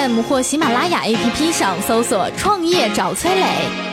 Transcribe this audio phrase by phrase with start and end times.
[0.00, 3.44] FM 或喜马拉雅 APP 上搜索“创业找崔磊”，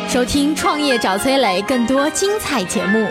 [0.07, 3.05] 收听“创业找崔磊”更多精彩节目。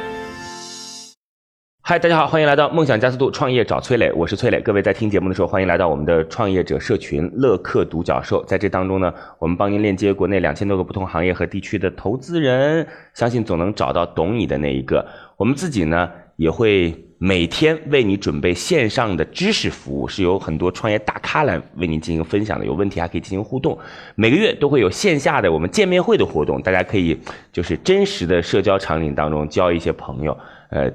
[1.83, 4.61] 嗨，大家好，欢迎来到梦想加速度创业找崔磊，我是崔磊。
[4.63, 8.43] 各位在听节目的时候，欢迎来到我们的创业者社群乐客独角兽。
[8.47, 15.07] 在这当中呢，我们帮您链接国内两千多个不同行业和地区的投资人，相信总能找到懂你的那一个。
[15.37, 22.67] 我们自己呢，也会每天为你准备线上的知识服务，是由很多创业大咖来为您进行分享的。
[22.67, 23.79] 有问题还可以进行互动。
[24.15, 27.19] 每个月都会有线下的我们见面会的活动，大家可以
[27.53, 30.37] 就是真实的社交场景当中交一些朋友，
[30.71, 30.93] 呃。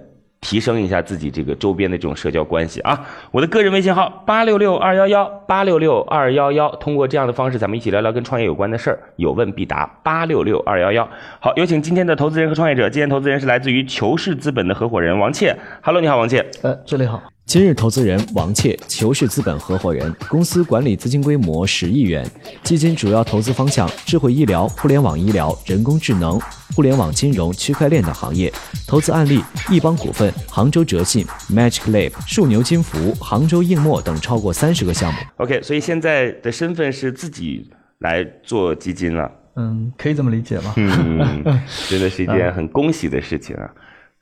[0.52, 3.08] 提升一下自己这个周边的这种社交关系啊！
[3.32, 9.90] 我的个人微信号八六六二幺幺八六六二幺幺，通过这样的方式，咱们一起聊聊跟创业有关的事儿，有问必答。
[10.04, 12.90] 八六六二幺幺，好，有请今天的投资人和创业者。
[12.90, 15.58] 今天投资人是来自于求是资本的合伙人王倩。
[15.82, 16.46] Hello，你好，王倩。
[16.64, 17.24] 呃，这里好。
[17.46, 22.30] 今日投资人王倩，求是资本合伙人，公司管理资金规模十亿元，
[22.62, 26.38] 基金主要投资方向智慧医疗、互联网医疗、人工智能、
[26.76, 28.52] 互联网金融、区块链等行业。
[28.88, 35.20] 投资案例：易邦股份、杭州哲信、Magic Lab、数牛金服、杭州硬墨等超过三十个项目。
[35.38, 39.32] OK，所以现在的身份是自己来做基金了。
[39.56, 40.74] 嗯，可以这么理解吗？
[40.78, 41.44] 嗯，
[41.90, 43.70] 真的是一件很恭喜的事情啊！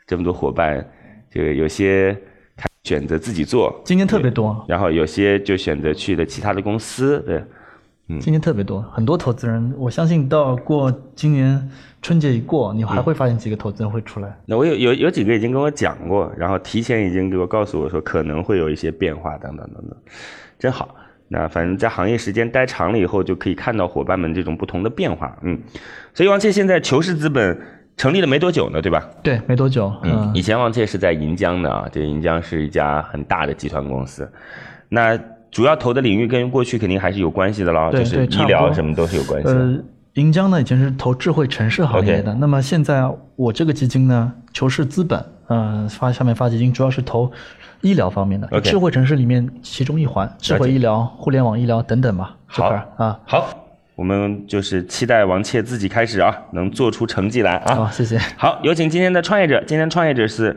[0.07, 0.85] 这么多伙伴，
[1.31, 2.17] 这个有些。
[2.85, 7.47] 选择自己做，今年特别多，然后有些就选择去了其他的公司，对，嗯，
[8.19, 11.69] 今年特别多，很多投资人，我相信到过今年
[12.01, 14.35] 春节一过，你还会发现几个投资人会出来。
[14.45, 19.97] 那我有有有几个已经跟我讲过，然后提前已经给我告诉我说可能会有一些变化等等等等，
[20.57, 20.95] 真好。
[21.27, 25.59] 那反正在行业时间待长了以后，就可以看到伙伴们这种不同的变化，嗯，
[26.13, 27.59] 所以王倩现在求是资本。
[27.97, 29.05] 成立了没多久呢，对吧？
[29.21, 29.93] 对，没多久。
[30.03, 34.31] 嗯，以前王切是在银江的啊，这银江是一家很大的集团公司。
[34.87, 35.19] 那
[35.51, 39.49] 主要投的领域跟过去肯定还是有关系的喽，就是医疗什么都是有关系。
[39.49, 39.77] 呃，
[40.13, 43.03] 银江呢以前是投智慧城市行业的，那么现在
[43.35, 47.31] 我这个基金呢，求是资本，嗯，发下面发基金主要是投
[47.81, 53.49] 医疗方面的，智慧城市里面其中一环，智慧医疗、互联网医疗等等嘛，这块啊，好。
[53.95, 57.75] 我们就是期待王切自己开始啊，能做出成绩来啊！
[57.75, 58.17] 好，谢谢。
[58.37, 59.61] 好，有请今天的创业者。
[59.67, 60.55] 今天创业者是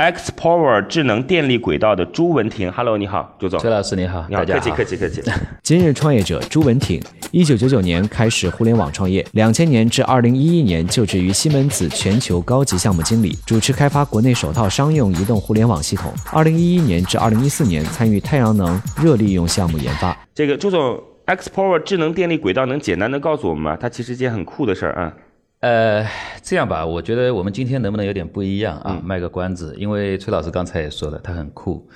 [0.00, 2.72] X Power 智能电力轨道的朱文婷。
[2.72, 3.60] Hello，你好，朱总。
[3.60, 5.22] 崔老师你好，大家客气客气客气。
[5.62, 6.98] 今日创业者朱文婷，
[7.32, 16.10] 一九九九年开始互联网创业，两千年至二零一一年就职于西门子全球高级项目经理，主持开发国内首套商用移动互联网系统。
[16.32, 20.16] 二零一一年至二零一四年参与太阳能热利用项目研发。
[20.34, 20.98] 这个朱总。
[21.26, 23.78] X Power 智能电力轨道能简单的告诉我们吗？
[23.80, 25.12] 它其实一件很酷的事儿啊。
[25.60, 26.06] 呃，
[26.42, 29.00] 这样吧，我觉得我们今天能不能有点不一样啊？
[29.04, 31.86] 卖个关子，因为崔老师刚才也说了，他很酷。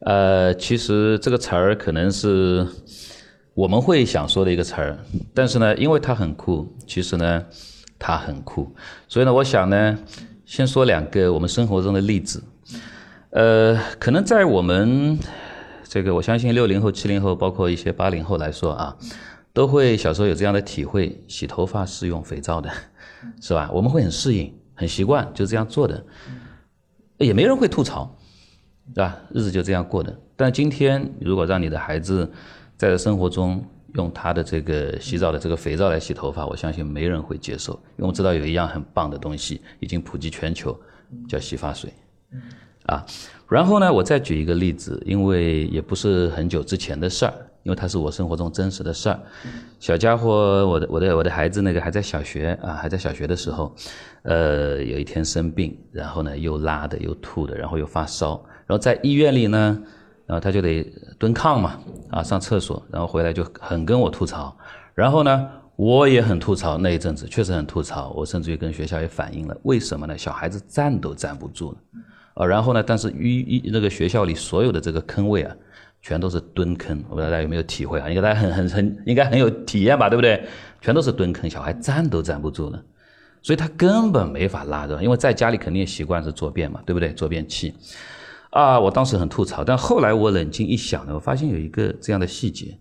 [0.00, 2.66] 呃，其实这个词儿可能是
[3.54, 4.98] 我们会想说的一个词儿，
[5.32, 7.44] 但是呢，因为他很酷，其实呢，
[7.98, 8.74] 他很酷。
[9.06, 9.98] 所以呢，我想呢，
[10.44, 12.42] 先说两个我们生活中的例子。
[13.30, 15.18] 呃，可能在我们。
[15.84, 18.96] 这个我相信六零后、七零后，包括一些八零后来说啊，
[19.52, 22.70] 都会小时候有这样的体会：洗头发是用肥皂的，
[23.40, 23.70] 是吧？
[23.72, 26.04] 我们会很适应、很习惯，就这样做的，
[27.18, 28.16] 也没人会吐槽，
[28.88, 29.18] 是吧？
[29.30, 30.16] 日子就这样过的。
[30.36, 32.30] 但今天，如果让你的孩子
[32.76, 40.78] 在生活中用他的这个洗澡的这个肥皂来洗头发，我相信没人会接受，因为我们知道有一样很棒的东西已经普及全球，
[41.28, 41.92] 叫洗发水。
[42.86, 43.06] 啊，
[43.48, 49.20] 然后呢，我再举一个例子，因为也不是很久之前的事儿，因为它是我生活中真实的事儿。
[49.78, 50.28] 小家伙，
[50.66, 53.74] 我的我的我的孩子那个还在小学啊，还在小学的时候，
[54.22, 59.82] 呃，有一天生病，然后呢又拉的又吐的，然后又发烧，然后在医院里呢，
[60.26, 60.82] 然后他就得
[61.18, 61.78] 蹲炕嘛，
[62.10, 64.56] 啊，上厕所，然后回来就很跟我吐槽，
[64.94, 70.16] 然后呢我也很吐槽，那一阵子确实很吐槽，我甚至于跟学校也反映了，为什么呢？
[70.18, 71.76] 小孩子站都站不住。
[72.34, 72.82] 啊，然后呢？
[72.82, 75.54] 但是医医那个学校里所有的这个坑位啊，
[76.02, 78.08] 全都是蹲坑，我不知道大家有没有体会啊？
[78.08, 80.44] 应该大家很很很应该很有体验吧，对不对？
[80.80, 82.84] 全都是蹲坑，小孩站都站不住了，
[83.40, 87.12] 所以他根本没法拉着，因为在家里肯定习惯是坐便嘛，对不对？
[87.14, 87.72] 坐便器。
[88.50, 92.78] 啊，我当时很吐槽，但后来我冷静一想呢，我发现有一个这样的细节，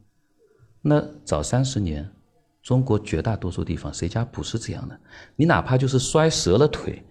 [0.81, 2.09] 那早三十年，
[2.63, 5.00] 中国绝大多数地方谁家不是这样的？
[5.35, 7.06] 你哪怕就是摔折了腿，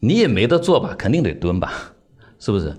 [0.00, 1.72] 你也没得坐吧，肯定得蹲吧，
[2.38, 2.74] 是不是？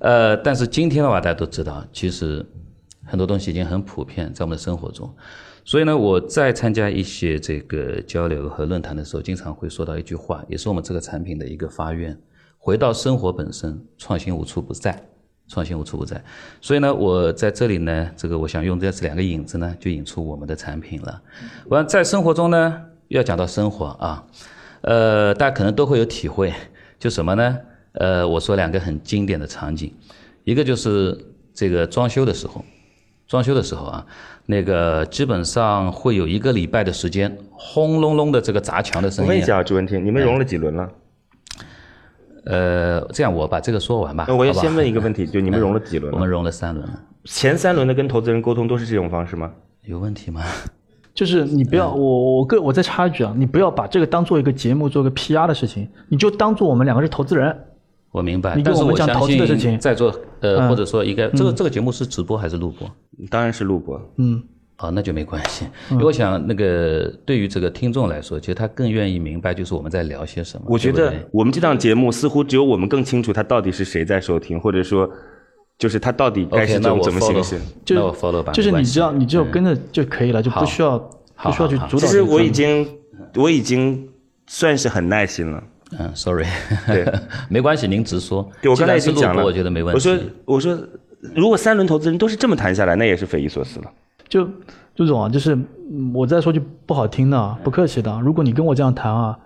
[0.00, 2.44] 呃，但是今天的话，大家都知道，其实
[3.04, 5.08] 很多东西已经很普遍在我们的生活中。
[5.64, 12.18] 所以呢，我在参加一些这个交流和论坛的时候，经常会说到一句话，也是我们这个产品的一个发愿：
[12.58, 15.00] 回到生活本身，创新无处不在。
[15.52, 16.22] 创新无处不在，
[16.60, 21.20] 所以呢，我在这里呢，这个我想用这两个引子呢，就引出我们的产品了。
[21.66, 24.24] 完，在生活中呢，要讲到生活啊，
[24.82, 26.54] 呃，大家可能都会有体会，
[27.00, 27.58] 就什么呢？
[27.92, 29.92] 呃，我说两个很经典的场景，
[30.44, 31.16] 一个就是
[31.52, 32.64] 这个装修的时候，
[33.26, 34.06] 装修的时候啊，
[34.46, 39.28] 那个基本上会有一个礼拜的时间，轰隆隆的这个砸墙的声音。
[39.28, 40.88] 我问一下朱文婷，你们融了几轮了？
[42.44, 44.24] 呃，这样我把这个说完吧。
[44.26, 46.12] 那我也先问一个问题， 就你们融了几轮？
[46.12, 47.00] 我们融了三轮了。
[47.24, 49.52] 前三轮的跟投资人沟通都是这种方式吗？
[49.84, 50.42] 有问题吗？
[51.12, 57.54] 就是你不要我我个我再插一句啊，你不要把这个当做一个节目，做个 PR 的事情，你就当做我们两个是投资人。
[58.10, 58.60] 我明白。
[58.64, 62.90] 但是我们讲投资的事情，在座呃，或者说一个这个这个节目是直播还是录播？
[63.28, 64.00] 当然是录播。
[64.16, 64.42] 嗯。
[64.82, 65.66] 哦，那就没关系。
[65.90, 70.64] 因为我想，那个对于这个听众来说，其实他更愿意明白，就是我们在聊些什么。
[70.66, 75.06] 我觉得我们这档节目似乎只有我们更清楚，他到底是谁在收听，或者说，
[75.76, 77.60] 就是他到底该是怎么怎么形式。
[77.84, 78.54] 就我 follow 吧。
[78.54, 80.98] 就是你只要你只要跟着就可以了，就不需要
[81.42, 81.98] 不需要去主导。
[81.98, 82.88] 其实我已经
[83.34, 84.08] 我已经
[84.46, 85.62] 算是很耐心了。
[85.98, 86.46] 嗯，sorry。
[86.86, 87.06] 对，
[87.48, 88.48] 没关系，您直说。
[88.62, 89.96] 对我刚才已经讲了，我觉得没问题。
[89.96, 90.78] 我说我说，
[91.34, 93.86] 如果三轮投资人都是这么谈下来，那也是匪夷所思了。
[94.28, 94.48] 就
[94.94, 95.58] 朱总啊，就是
[96.14, 99.36] 我再说句不好听的，不客气的，如果你跟我这样谈啊，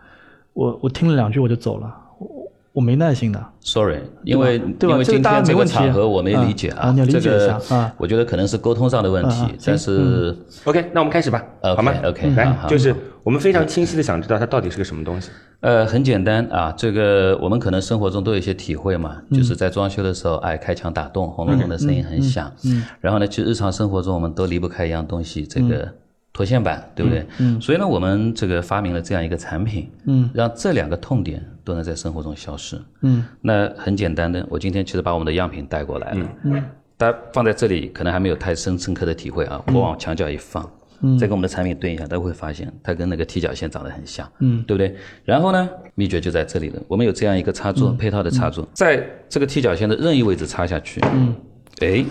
[0.52, 2.28] 我我听了两句我就走了，我
[2.72, 3.42] 我没耐心的。
[3.60, 7.90] Sorry，因为因为今天这个场合我没理解啊，你要理解一下啊。
[7.96, 12.94] 我觉得可能是沟通上的问题，但是 OK，那我们开始吧，好吗？OK，来，就是
[13.24, 15.30] 我们非常清晰的想知道它到底是个什么东西。
[15.60, 22.52] 呃，很简单啊，这个我们可能生活中都有一些体会嘛，就是在装修的时候，哎，开墙打洞，轰隆隆的声音很响。
[22.64, 22.84] 嗯。
[23.00, 25.90] 然后呢，其实日常生活中我们都离不开一样东西，这个
[26.34, 27.26] 拖线板，对不对？
[27.38, 27.58] 嗯。
[27.58, 32.78] 所以呢，我们这个发明了这样一个产品，嗯，让这两个痛点都能在生活中消失。
[33.00, 33.24] 嗯。
[33.40, 36.28] 那很简单的，我今天其实把我们的样品带过来了。
[36.42, 36.62] 嗯。
[36.98, 39.60] 大家放在这里，可能还没有太深深刻的体会啊。
[39.68, 40.70] 我往墙角一放。
[41.18, 44.94] 再跟我们的产品对一下，都会发现它跟那个踢脚线长得很像，嗯，对不对？
[45.24, 46.82] 然后呢，秘诀就在这里了。
[46.88, 51.34] 我们有这样一个插座，配套的插座，在这个踢脚线的任意位置插下去，嗯，
[51.80, 52.04] 哎，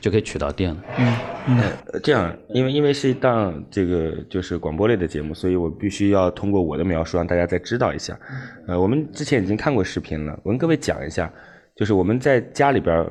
[0.00, 0.84] 就可以取到电了。
[0.98, 1.16] 嗯
[1.48, 8.18] 嗯，这样，因为因为是一档这个就是广播类的节目，所以我必须要通过我的描述让大家再知道一下。
[8.66, 11.32] 呃，我们之前已经看过视频了，我跟各位讲一下，
[11.74, 13.06] 就是我们在家里边。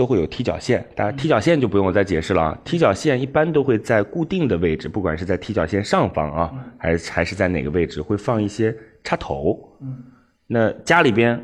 [0.00, 2.58] 都会有踢脚线，当然踢脚线就不用我再解释了啊。
[2.64, 8.74] 踢脚线一般都会在固定的位置，不管是在踢脚线上方啊，还是还是在哪个位置，会放一些
[9.04, 9.76] 插头。
[9.82, 9.98] 嗯，
[10.46, 11.38] 那家里边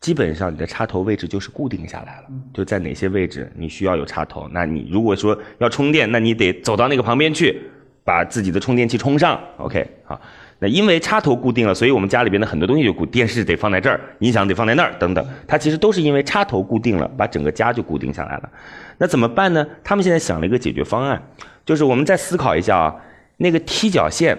[0.00, 4.46] 基本上你的插头位置就是固定下来了，就在哪些位置你需要有插头。
[4.52, 7.58] 那你如果说要充电，那你得走到那个旁边去，
[8.04, 9.40] 把自己的充电器充上。
[9.56, 10.20] OK，好。
[10.58, 15.26] 那因为插头固定了，所以我们家里边的很多东西就固，电视得放在这儿，音响得放在那儿，等等。
[15.46, 18.50] 它其实都是因为插头固定了，把整个家就固定下来了。
[18.98, 19.66] 那怎么办呢？
[19.82, 21.20] 他们现在想了一个解决方案，
[21.64, 22.94] 就是我们再思考一下啊，
[23.36, 24.38] 那个踢脚线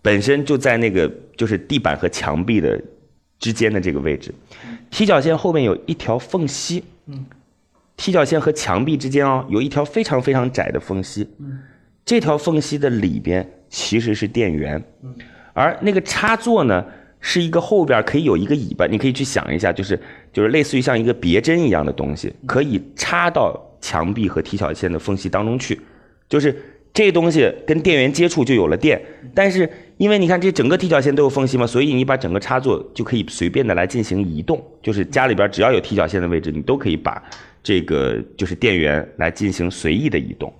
[0.00, 2.80] 本身就在那个就是地板和墙壁的
[3.40, 4.32] 之间的这个位置，
[4.90, 6.84] 踢脚线后面有一条缝隙，
[7.96, 11.28] 踢脚线和墙壁之间哦有一条非常非常窄的缝隙，
[12.04, 14.80] 这条缝隙的里边其实是电源，
[15.56, 16.84] 而那个插座呢，
[17.18, 19.98] 是一个后边可以有一个尾巴，你可以去想一下，就是
[20.30, 25.80] 就是类似于像一个别针一样的东西，可以插到墙壁和踢脚线的缝隙当中去。
[26.28, 26.54] 就是
[26.92, 29.00] 这东西跟电源接触就有了电，
[29.34, 34.62] 但是因为你看这整个踢脚线都有缝隙嘛，所以你把整个插座就可以随便的来进行移动。
[34.82, 37.22] 就是家里边只要有踢脚线的位置，你都可以把
[37.62, 40.52] 这个就是电源来进行随意的移动。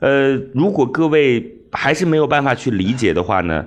[0.00, 1.42] 呃，如果各位
[1.72, 3.64] 还是没有办法去理解的话呢？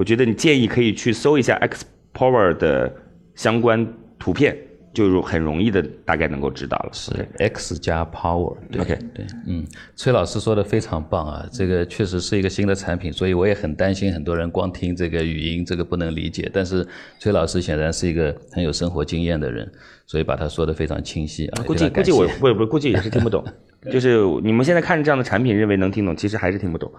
[0.00, 2.90] 我觉得你建议可以去搜一下 X Power 的
[3.34, 3.86] 相关
[4.18, 4.56] 图片，
[4.94, 6.88] 就很容易的大概能够知道了。
[6.90, 8.56] 是 X 加 Power。
[8.78, 9.62] OK，对，嗯，
[9.96, 16.50] 崔老师说的非常棒啊，这个确实是一个新的产品，所以我也很担心很多人光听这个语音这个不能理解。
[16.50, 16.86] 但是
[17.18, 19.70] 崔老师显然是一个很有生活经验的人，
[20.06, 21.62] 所以把他说的非常清晰啊。
[21.64, 23.44] 估计估计我不不估计也是听不懂，
[23.92, 26.90] 就是你们现在看这样的产品，认为能听懂，其实还是听不懂。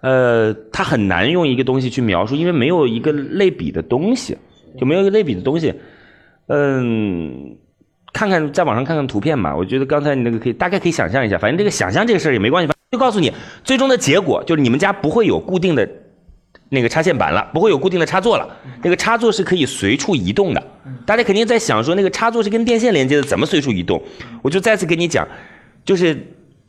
[0.00, 4.36] 呃，它很难用一个东西去描述，因为没有一个类比的东西，
[4.78, 5.74] 就没有一个类比的东西。
[6.46, 7.56] 嗯，
[8.12, 12.72] 看看在网上看看图片嘛，我觉得刚才你那个可以大概可以想象一下，反正这个想象这个事儿也没关系。
[12.90, 15.88] 就告诉你，最终的结果就是你们家不会有固定的
[16.70, 20.60] 那个插线板了，不会有固定的插座了，那个插座是可以随处移动的。
[21.06, 24.02] 大家肯定在想说，那个插座是跟电线连接的，怎么随处移动？
[24.42, 25.24] 我就再次跟你讲，
[25.84, 26.18] 就是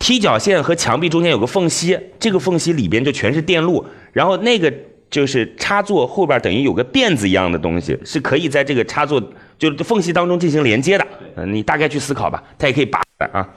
[0.02, 4.74] 踢脚线和墙壁中间有个缝隙，这个缝隙里边就全是电路，然后那个
[5.12, 9.22] 就是插座后边等于有个辫子一样的东西，是可以在这个插座
[9.60, 11.08] 就是缝隙当中进行连接的。
[11.36, 13.48] 嗯，你大概去思考吧，它也可以拔的啊。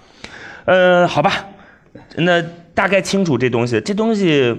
[0.66, 1.48] 呃，好吧。
[2.16, 2.42] 那
[2.74, 4.54] 大概清楚这东西，这东西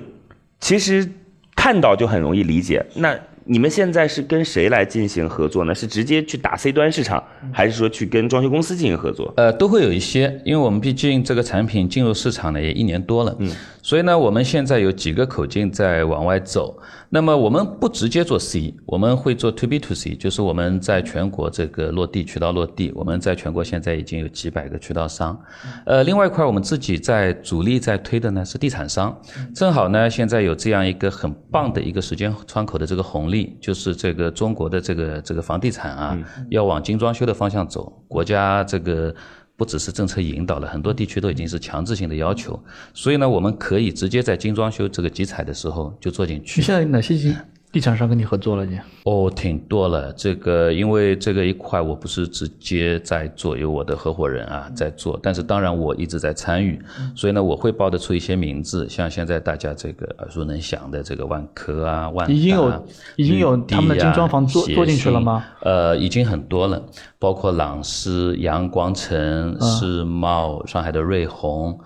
[0.60, 1.08] 其实
[1.56, 2.84] 看到就很容易理解。
[2.96, 3.16] 那
[3.48, 5.76] 你们现在是跟谁来进行合作呢？
[5.76, 9.32] 是直接去打 C 端市场，还是说去跟装修公司进行合作？
[9.38, 13.52] 呃，都会有一些，因为我们毕竟这个产品进入市场呢也一年多了，嗯，
[13.84, 16.76] 所以呢，我们现在有几个口径在往外走。
[17.16, 25.40] 那么我们不直接做 C，我们会做 To B to C，就是我们在全国这个落地渠道落地，我们在全国现在已经有几百个渠道商。
[25.86, 29.18] 呃，另外一块我们自己在主力在推的呢是地产商，
[29.56, 36.18] 正好呢现在有这样一个很棒的一个时间窗口的这个红利，就是这个中国的这个这个房地产啊
[36.50, 39.16] 要往精装修的方向走，国家这个。
[39.58, 42.62] 不只是政策引导了，很多地区都已经是强制性的要求，
[42.94, 46.62] 所以呢，我们可以直接在精装修这个集采的时候就做进去。
[46.62, 47.36] 现在哪些
[47.76, 48.66] 地产商跟你合作了？
[48.66, 50.10] 你哦，挺多了。
[50.14, 56.82] 这个因为这个一块我不是直接在做，有我的合伙人啊在做，但是当然我一直在参与，
[57.14, 65.44] 所以呢，我会报得出一些名字，像现在大家这个耳熟能详的这个万科啊、万已经有已经有他们的精装房做做进去了吗？
[65.60, 66.82] 呃，已经很多了，
[67.20, 71.78] 包括朗诗、阳光城、世茂、上海的瑞虹。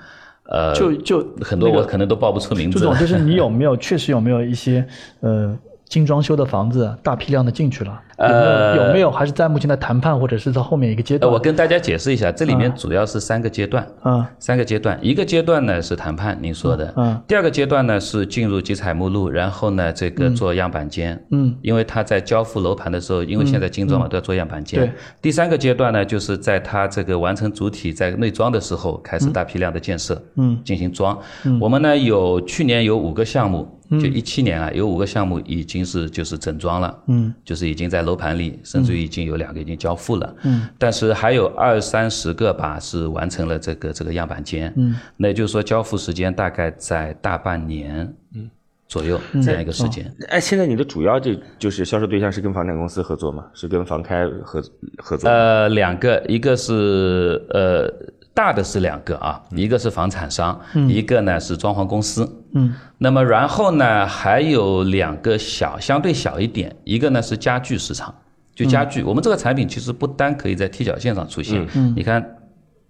[0.51, 2.77] 呃，就就很多我可能都报不出名字。
[2.77, 4.87] 朱总，就是你有没有 确实有没有一些
[5.21, 5.57] 呃？
[5.89, 11.31] 精装修的房子大批量的进去了，呃，有没有还是在目前的谈判或者是在后面一个阶段？
[11.31, 31.17] 我跟大家解释一下，这里面主要是三个阶段，嗯，三个阶段，一个阶段呢是谈判，您说的，嗯，第二个阶段呢是进入集采目录，然后呢这个做样板间，嗯，因为他在交付楼盘的时候，因为现在精装嘛都要做样板间，对，第三个阶段呢就是在他这个完成主体在内装的时候开始大批量的建设，嗯，进行装，
[31.61, 33.65] 我们呢有去年有五个项目。
[33.91, 48.49] 就一七年啊，有五个项目已经是就是整装了，嗯，就是已经在楼盘里，甚至于已经有两个已经交付了，嗯，但是还有二三十个吧是完成了这个这个样板间，嗯，那也就是说交付时间大概在大半年，嗯，
[48.87, 50.11] 左右这样一个时间。
[50.29, 53.45] 哎，现在你的主要就就是销售对象是跟房产公司合作吗？
[53.53, 54.61] 是跟房开合
[54.97, 55.29] 合作？
[55.29, 57.93] 呃，两个，一个是呃。
[58.33, 62.27] 大的是两个啊，一个是房产商，一个呢是装潢公司。
[62.53, 68.13] 嗯，那么然后呢还有两个小，相对小一点，一个呢是家具市场，
[68.55, 69.03] 就家具。
[69.03, 72.23] 我们这个产品其实不单可以在踢脚线上出现，你看，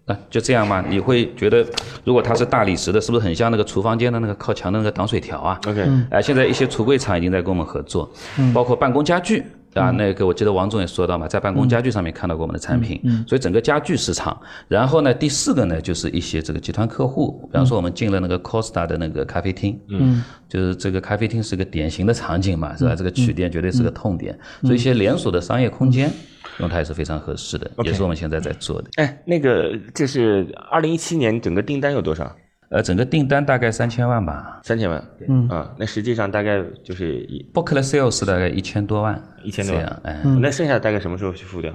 [0.05, 1.65] 啊就这样嘛，你会觉得
[2.03, 8.09] 如果它是大理石的，是不是很像那个厨房间的那个靠墙的那个挡水条啊？OK，哎，现在一些橱柜厂已经在跟我们合作，
[8.53, 9.43] 包括办公家具。
[9.75, 14.39] 啊，那个我记得王总也说到嘛，在办公家具上面看到过我们的产品，所以整个家具市场。
[14.67, 22.95] 然后呢，第四个呢，就是一些这个集团客户，比方说我们进了那个 Costa 的那个咖啡厅，嗯，就是这个咖啡厅是个典型的场景嘛，是吧？
[22.95, 26.11] 这个取店绝对是个痛点，所以一些连锁的商业空间
[26.59, 28.89] 用它也是非常合适的，也是我们现在在做的。
[28.95, 32.35] 哎，那个这是二零一七年整个订单有多少？
[32.69, 41.73] 呃，整个订单大概三千万吧，三千万，嗯啊，那实际上大概就是一 book 了 sales 大概一千多万，一千多万，哎，那剩下大概什么时候去付掉？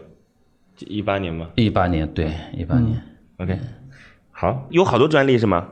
[0.79, 1.49] 一八年吗？
[1.57, 3.01] 一八年，对，一八年
[3.39, 3.59] ，OK，
[4.31, 5.69] 好，有好多专利是吗？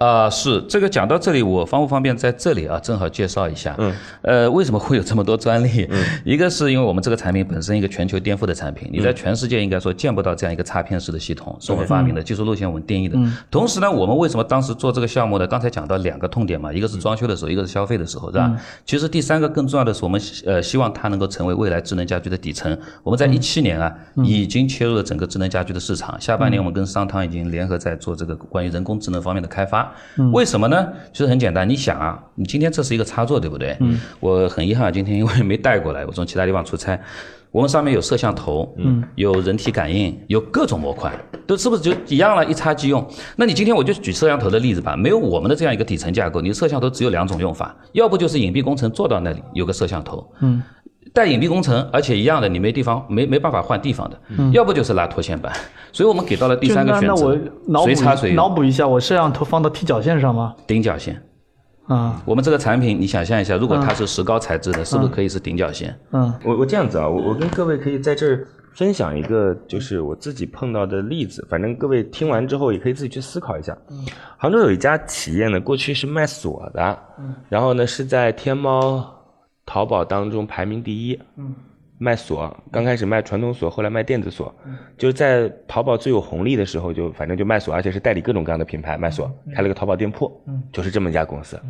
[0.00, 3.74] 啊，是这个讲到这里，我方不方便在这里啊，正好介绍一下。
[3.76, 5.86] 嗯，呃，为什么会有这么多专利？
[5.90, 13.18] 嗯，一个是因为我们这个产品本身一个全球颠覆的产品，你在全世界应该说见不到这样一个插片式的系统，是我们发明的，技术路线我们定义的。
[13.50, 15.46] 同时呢，我们为什么当时做这个项目呢？
[15.46, 18.50] 刚才讲到两个痛点嘛，一个是装修的时候，一个是消费的时候，是吧？
[18.86, 22.74] 其实第三个更重要的是，我们呃希望它能够成为未来智能家居的底层。
[23.02, 29.89] 我们在一七年啊，已经切入了整个智能家居的市场，下半年我们跟商汤已经联合在做这个关于人工智能方面的开发。
[30.32, 30.68] 为什么？
[30.68, 33.76] 呢，其实很简单，你想啊，你今天这是一个插座，对不对？
[33.80, 33.98] 嗯。
[34.20, 36.98] 我很遗憾，今天因为没带过来，我从其他地方出差。
[37.52, 41.12] 我们上面有摄像头，嗯，有人体感应，有各种模块，
[41.48, 42.44] 都是不是就一样了？
[42.44, 43.04] 一插即用。
[43.34, 50.62] 那你今天我就举摄像头的例子吧，没有我们的这样一个底层架构，你摄像头只有两种用法，要不就是隐蔽工程做到那里有个摄像头，嗯，
[51.12, 55.52] 带隐蔽工程，而且一样的，你没地方没没办法换地方的，嗯，要不就是拉拖线板。
[55.92, 57.38] 所以我们给到了第三个选择，
[57.82, 58.36] 随插随用。
[58.36, 60.54] 脑补一下，我摄像头放到踢脚线上吗？
[60.66, 61.20] 顶脚线。
[61.88, 65.98] 啊，我们这个产品，你想象一下，如果它是石膏材质的，是不是可以是顶脚线？
[66.12, 73.76] 嗯，我我这样子啊，我我跟各位可以在这儿分享一个就是我自己碰到的例子，反正各位听完之后也可以自己去思考一下。
[74.38, 76.98] 杭州有一家企业呢，过去是卖锁的，
[77.48, 79.12] 然后呢是在天猫、
[79.70, 81.16] 淘宝当中排名第一。
[81.36, 81.54] 嗯
[82.02, 84.50] 卖锁，刚开始卖传统锁，后来卖电子锁，
[84.96, 91.60] 就是在淘宝最有红利的时候，就反正就卖锁，而且是代理各种各样的品牌卖锁，开了个淘宝店铺，嗯就是这么一家公司。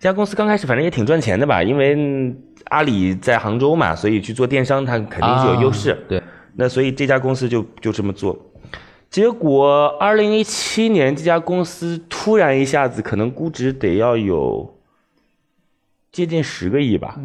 [0.00, 2.34] 这家公司刚开始反正也挺赚钱的吧，因为
[2.70, 5.96] 阿里在杭州嘛，所以去做电商它肯定是有优势。
[6.08, 6.20] 对，
[6.56, 8.36] 那所以这家公司就就这么做。
[9.10, 14.71] 结果二零一七年这家公司突然一下子可能估值得要有
[16.12, 17.18] 接近十个亿吧。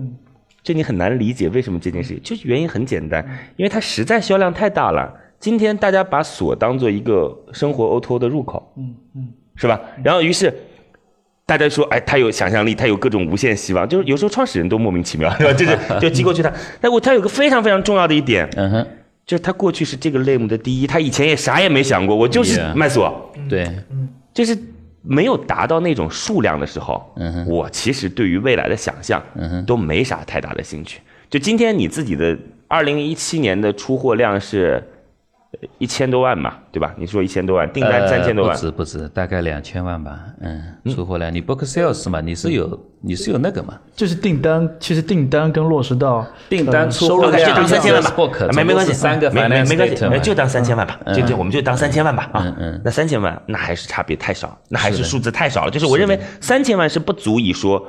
[0.64, 3.24] 这你很难理解为什么接近十亿，就是原因很简单，
[3.56, 5.14] 因为它实在销量太大了。
[5.40, 9.80] 今天大家把锁当做一个生活 O T O 的入口，嗯嗯，是吧？
[10.04, 10.54] 然后于是
[11.46, 15.54] 大家说，哎，他有想象力，他有各种无限希望，就是有时候创始人都莫名其妙，是吧？
[15.54, 16.52] 就是就机构去他，
[16.82, 18.88] 但我他有个非常非常重要的一点，嗯哼，
[19.26, 23.70] 就是他过去是这个类目的第一，他以前也啥也没想过，我就是卖锁，对，
[24.34, 24.58] 就是。
[25.08, 27.16] 没有达到那种数量的时候，
[27.48, 29.24] 我其实对于未来的想象
[29.66, 31.00] 都没啥太大的兴趣。
[31.30, 32.38] 就今天你自己的
[32.68, 34.84] 二零一七年的出货量是。
[35.80, 36.94] 一千多万嘛，对吧？
[36.98, 40.20] 你说一千多万，订单三千多万，不止不止，大概两千万吧。
[40.42, 40.62] 嗯，
[40.94, 43.78] 出货量，你 book sales 嘛，你是有你是有那个嘛？
[43.96, 48.14] 就是订单，其实订单跟落实到订单收入就当三千万吧，
[48.54, 52.44] 没没关系，三个没没没关系，就当三千万吧，就就我们就当三千万吧啊。
[52.46, 55.72] 嗯嗯，那三千万那还是差别太少，那还是数字太少了。
[55.72, 57.84] 就是我认为三千万是不足以说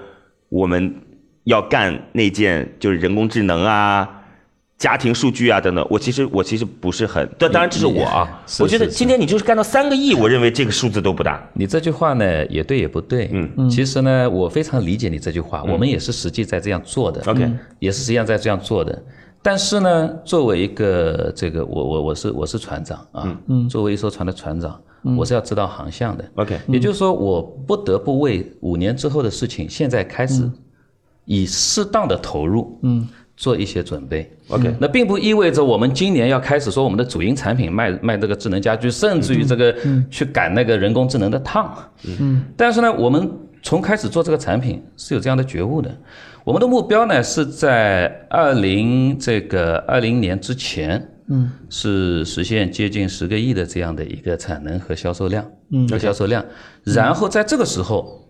[0.49, 0.95] 我们
[1.45, 4.09] 要干那件就是人工智能啊。
[4.79, 11.45] 家庭数据啊，等等，我其实我其实不是很，但，当然这是我啊，我觉得今天你就是干到三个亿，我认为这个数字都不大。
[11.53, 19.03] 你这句话呢，也对也不对，嗯，其实呢，我非常理解你这句话，我们也是实际在这样做的，OK，也是实际上在这样做的。
[19.43, 24.81] 但是呢，作为一个这个，我我我是我是船长啊，嗯，作为一艘船的船长，
[25.17, 30.49] 我是要知道航向的，OK，也就是说，我不得不为五年之后的事情，现在开始
[31.25, 33.09] 以适当的投入，嗯。
[33.39, 39.73] 做一些准备，OK，那并不意味着我们今年要开始说我们的主营产品卖卖这个智能家居，甚至于这个
[40.11, 41.73] 去赶那个人工智能的趟。
[42.19, 43.31] 嗯，但是呢，我们
[43.63, 45.89] 从开始做这个产品是有这样的觉悟的。
[46.43, 56.45] 我们的目标呢是在二零这个二零年之前，嗯，是实现接近十个亿的这样的一个产能和销售量，嗯，和销售量，
[56.83, 58.25] 然后在这个时候。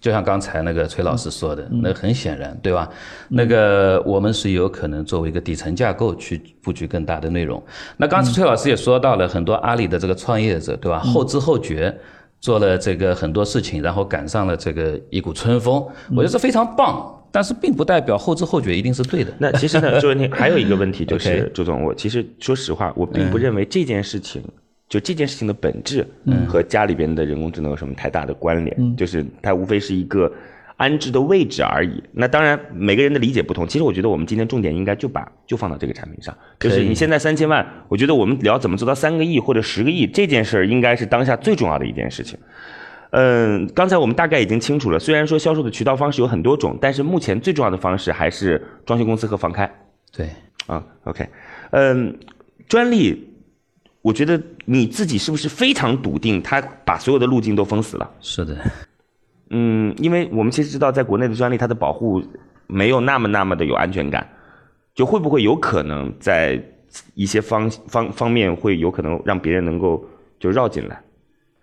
[0.00, 2.88] 就像刚才那个崔老师说的，那很显然，对吧？
[3.28, 7.62] 那个我们是有可能作为一个底层架构去布局更大的内容。
[7.98, 11.00] 那刚才崔老师也说到了很多阿里的这个创业者，对吧？
[11.00, 11.94] 后知后觉
[12.40, 15.86] 做了这个很多事情，然后赶上了这个一股春风，
[16.16, 17.16] 我觉得非常棒。
[17.32, 19.32] 但是并不代表后知后觉一定是对的。
[19.38, 24.42] 那其实呢，朱文婷还有一个问题就 是，朱总，我其实说实话，我并不认为这件事情。
[24.90, 28.76] 就这件事情的本质，嗯，和家里边的人工智能有什么太大的关联？
[28.76, 30.30] 嗯，就是它无非是一个
[30.76, 32.02] 安置的位置而已。
[32.10, 33.68] 那当然，每个人的理解不同。
[33.68, 42.36] 其实我觉得我们今天重点应该就把就放到这个产品上，就是你现在三千万，我觉得我们聊怎么做到三个亿或者十个亿这件事儿，应该是当下最重要的一件事情。
[43.10, 49.72] 嗯，刚才我们大概已经清楚了，虽然说销售的渠道方式有很多种，但是目前最重要的方式还是装修公司和房开。
[50.12, 50.28] 对，
[50.66, 51.28] 啊，OK，
[51.70, 52.18] 嗯，
[52.66, 53.29] 专利。
[54.02, 58.10] 我觉得你自己是不是非常笃定，他把所有的路径都封死了？
[58.20, 58.56] 是的，
[59.50, 62.22] 嗯，因为我们其实知道，在国内的专利，它的保护
[62.66, 64.26] 没有那么那么的有安全感，
[64.94, 66.62] 就会不会有可能在
[67.14, 70.04] 一些方方方面会有可能让别人能够
[70.38, 71.02] 就绕进来？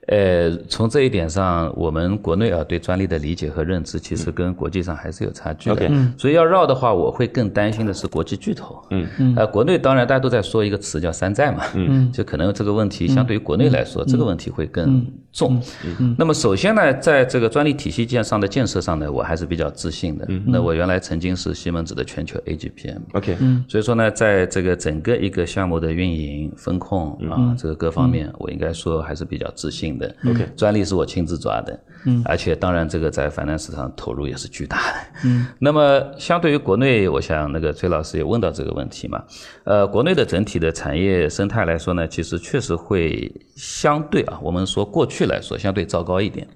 [0.08, 5.92] 呃，从这一点上，我们国内啊对专利的理解和认知，其实跟国际上还是有差距的。
[6.18, 8.82] 所以要绕的话，我会更担心的是国际巨头。
[8.92, 9.34] 嗯嗯。
[9.36, 11.66] 呃，国内当然大家都在说一个词叫山寨嘛。
[11.74, 12.10] 嗯。
[12.14, 15.62] 就可能这个问题相对于国内来说，这个问题会更重。
[16.00, 16.16] 嗯。
[16.18, 20.26] 那么首先呢，在这个专利体系建上的建设上呢，我还是比较自信的。
[20.30, 20.42] 嗯。
[20.48, 23.00] 那我原来曾经是西门子的全球 AGPM。
[23.12, 23.36] OK。
[23.42, 23.66] 嗯。
[23.68, 29.97] 所以说呢，在这个整个一个项目的运营、风控啊，这个各方面，我应该说还是比较自信。
[29.97, 34.94] 的，OK，专利是我亲自抓的，嗯，而且当然这个在反弹市场投入也是巨大的，
[35.26, 39.24] 嗯， 那么相对于国内，我想那个崔老师也问到这个问题嘛，
[39.64, 46.48] 呃，国内的整体的产业生态来说呢，其实确实会相对啊，我们说过去来说相对糟糕一点，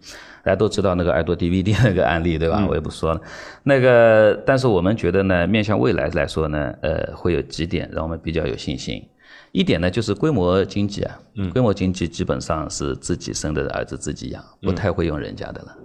[0.43, 2.65] 大家都知道那个爱多 DVD 那个案例对吧？
[2.67, 3.21] 我也不说了，
[3.63, 9.04] 那个，但是我们觉得呢，面向未来来说呢，呃，会有几点让我们比较有信心。
[9.51, 11.19] 一点呢，就是规模经济啊，
[11.51, 15.75] 规模经济基本上是自己生的儿子自己养，不太会用人家的了，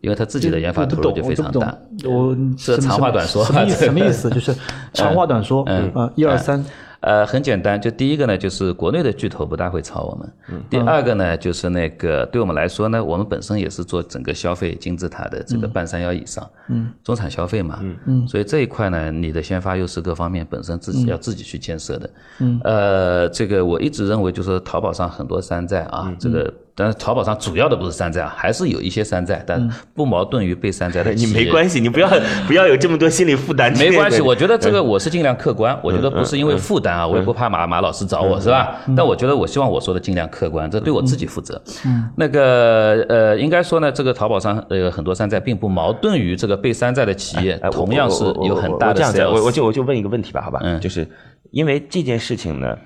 [0.00, 1.76] 因为他自己的研发投入就非常大。
[2.04, 3.84] 我是长话短说，什么意思？
[3.86, 4.30] 什么意思？
[4.30, 4.54] 就是
[4.92, 6.64] 长话短说，嗯，一二三。
[7.06, 10.32] 呃，很简单，就第一个呢，就是国内的巨头不大会炒我们。
[10.50, 10.60] 嗯。
[10.68, 16.44] 第二个呢，就是那个对我们来说呢，我们本身也是做整个消费金字塔的这个半山腰以上。
[16.68, 16.90] 嗯。
[17.04, 17.78] 中产消费嘛。
[17.80, 18.26] 嗯嗯。
[18.26, 22.10] 所以这一块呢，你的先发优势各方面本身自己要自己去建设的。
[22.40, 22.60] 嗯。
[22.64, 26.52] 呃，这个我一直认为就是淘宝上很多山寨啊，这个。
[26.78, 31.10] 但是淘宝上主要的不是山寨啊，还是有一些山寨，但不矛盾于被山寨的。
[31.14, 32.08] 你没关系，你不要
[32.46, 33.72] 不要有这么多心理负担。
[33.78, 38.76] 没关系，我觉得这个我是尽量客观，我觉得不是因为负担啊，我也不怕马马老师找我是吧？
[38.94, 41.58] 但我觉得我希望我说的尽量客观，这对我自己负责。
[41.86, 42.10] 嗯。
[42.14, 49.02] 那个呃，应该说呢，这个淘宝上呃很多山寨并不矛盾于这个被山寨的企业，同样是有很大的。
[49.12, 50.60] 这样我我就我就问一个问题吧，好吧？
[50.62, 50.78] 嗯。
[50.78, 51.08] 就是
[51.52, 52.76] 因为这件事情呢，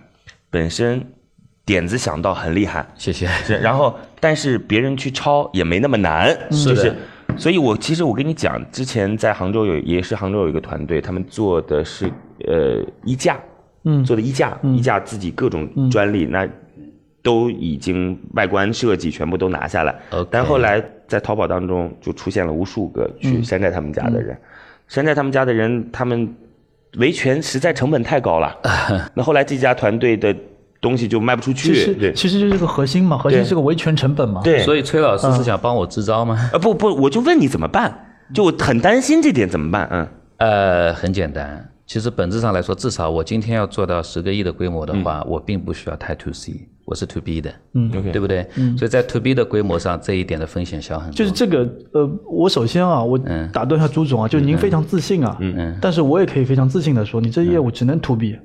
[0.48, 1.04] 本身。
[1.70, 3.28] 点子想到很厉害，谢谢。
[3.44, 6.96] 是，然后但是别人去抄也没那么难，就是的。
[7.36, 12.10] 所以我其实我跟你讲，之前在杭州有也是杭州有一个团队，他们做的是
[12.48, 13.38] 呃衣架，
[13.84, 16.44] 嗯，做的衣架，衣架自己各种专利，那
[17.22, 19.94] 都已经外观设计全部都拿下来。
[20.28, 24.36] 但后来在淘宝当中就出现了无数个去山寨他们家的人，
[24.88, 26.34] 山寨他们家的人，他们
[26.98, 28.58] 维权实在成本太高了。
[29.14, 30.34] 那后来这家团队的。
[30.80, 34.60] 东西就卖不出去，对，其实就是个核心嘛，核心是个维权成本嘛，对。
[34.60, 36.50] 所以崔老师是想帮我支招吗？
[36.54, 37.94] 啊不不，我就问你怎么办，
[38.32, 39.86] 就很担心这点怎么办？
[39.90, 47.90] 嗯，呃，很简单，其实本质上来说，至少我今天要做到十个亿的规模的话，我并不需要太 to C，我是 to B 的，嗯。
[48.10, 48.46] 对不对？
[48.56, 51.14] 嗯，所以在 to B 的规模上，这一点的风险小很多。
[51.14, 51.58] 就是这个，
[51.92, 53.20] 呃，我首先啊，我
[53.52, 55.54] 打断一下朱总啊，就是您非常自信啊，嗯。
[55.58, 58.38] 嗯，但是我也可以非常自信的说，你这业务只能 to B。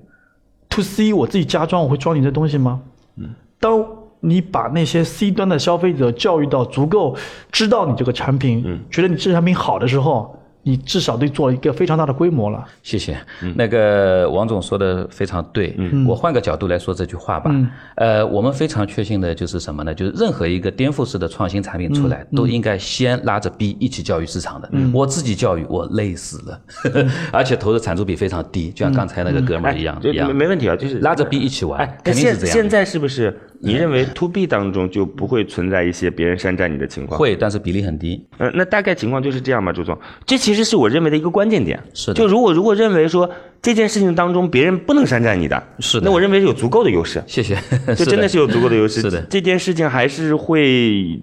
[0.70, 2.82] To C，我自己加装，我会装你这东西吗？
[3.18, 3.86] 嗯，当
[4.20, 7.16] 你把那些 C 端的消费者教育到足够
[7.52, 10.40] 知道你这个产品，嗯，觉得你这产品好的时候。
[10.68, 12.66] 你至少得做一个非常大的规模了。
[12.82, 13.16] 谢谢，
[13.56, 15.78] 那个王总说的非常对。
[16.08, 17.52] 我换个角度来说这句话吧。
[17.98, 19.94] 呃，我们非常确信的就是什么呢？
[19.94, 24.68] 就是任何一个颠覆式的创新产品出来，都应该先拉着 B 一起教育市场的。
[24.92, 26.60] 我自己教育我累死了，
[27.32, 30.36] 而且投的产出比非常低，就像刚才那个哥们儿一样一样。
[30.36, 32.54] 没问题啊，就是拉着 B 一起玩，肯定是这样。
[32.56, 33.40] 现在是不是？
[33.60, 37.20] 你认为 to B 当中就不会存在一些别人山寨你的情况？
[37.20, 38.26] 会，但是比例很低。
[38.38, 39.98] 嗯，那大概情况就是这样吧，朱总？
[40.26, 41.82] 这其实是我认为的一个关键点。
[41.94, 42.14] 是。
[42.14, 43.30] 就如果如果认为说
[43.62, 46.06] 这件事情当中别人不能山寨你的，是的。
[46.06, 47.24] 那我认为有足够的优势。
[47.26, 47.58] 谢谢。
[47.96, 49.02] 就 真的是有足够的优势。
[49.02, 49.22] 是的。
[49.30, 51.20] 这件事情还是会，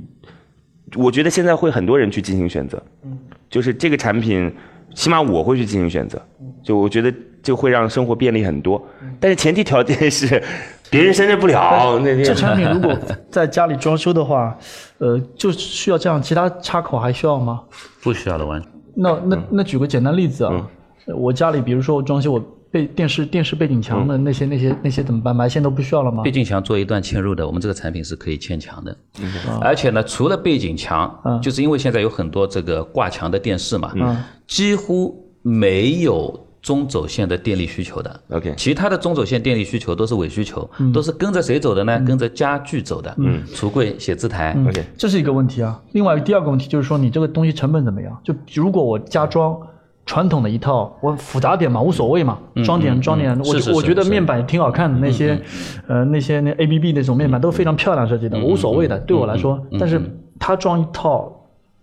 [0.96, 2.82] 我觉得现在会很多人去进行选择。
[3.04, 3.18] 嗯。
[3.48, 4.52] 就是这个产品，
[4.94, 6.20] 起码我会去进行选择。
[6.62, 8.84] 就我觉得就会让生活便利很多。
[9.20, 10.42] 但是前提条件是。
[10.92, 11.98] 别人山寨不了。
[12.00, 12.96] 那这产品如果
[13.30, 14.56] 在家里装修的话，
[14.98, 17.62] 呃，就需要这样，其他插口还需要吗？
[18.02, 18.62] 不需要的，完。
[18.94, 20.68] 那那那举个简单例子啊，
[21.16, 25.34] 我家里比如说我装修我背电视电视背景墙的那些那些那些怎么办？
[25.34, 26.22] 埋线都不需要了吗？
[26.22, 28.94] 背景墙做一段嵌入的，我们这个产品是可以嵌墙的。
[29.20, 33.94] 嗯而且呢，除了背景墙，就是因为现在有很多这个挂墙的电视嘛，
[34.46, 36.48] 几乎没有。
[36.62, 42.00] 中走线的电力需求的，OK，其他的中走线电力需求都是伪需求，都是跟着谁走的呢？
[42.06, 45.82] 跟着家具走的，嗯，橱柜、写字台，OK，这是一个问题啊。
[45.90, 48.16] 另外第二个问题就是说，你这个东西成本怎么样？
[48.22, 49.58] 就如果我加装
[50.06, 55.36] 传统的一套，我复杂点嘛，无所谓嘛，装点装点，我我觉得面板也挺好看的，那些
[55.88, 60.00] 呃那些那 ABB 那种面板都非常漂亮设计的，无所谓的，对我来说，但是
[60.38, 61.40] 它装一套。